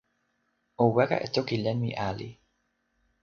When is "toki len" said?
1.33-1.77